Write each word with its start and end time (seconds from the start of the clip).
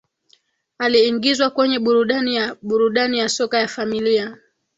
Aliingizwa 0.77 1.49
kwenye 1.49 1.79
Burudani 1.79 2.35
ya 2.35 2.55
Burudani 2.61 3.19
ya 3.19 3.29
Soka 3.29 3.59
ya 3.59 3.67
Familia 3.67 4.37